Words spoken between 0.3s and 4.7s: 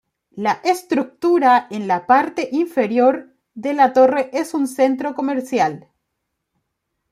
La estructura en la parte inferior de la torre es un